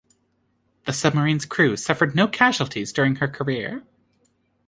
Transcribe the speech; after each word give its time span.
The 0.85 0.93
submarine's 0.93 1.45
crew 1.45 1.77
suffered 1.77 2.15
no 2.15 2.27
casualties 2.27 2.91
during 2.91 3.17
her 3.17 3.27
career. 3.27 3.83